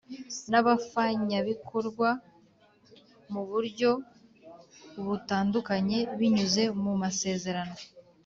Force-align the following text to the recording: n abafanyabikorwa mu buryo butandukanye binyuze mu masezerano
n 0.51 0.53
abafanyabikorwa 0.59 2.09
mu 3.31 3.41
buryo 3.49 3.91
butandukanye 5.05 5.99
binyuze 6.17 6.63
mu 6.83 6.93
masezerano 7.01 7.75